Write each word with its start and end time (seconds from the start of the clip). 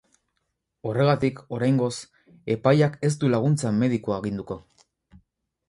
Horregatik, 0.91 1.41
oraingoz, 1.57 1.91
epaileak 2.55 2.97
ez 3.11 3.13
du 3.25 3.31
laguntza 3.37 3.75
medikua 3.85 4.21
aginduko. 4.23 4.61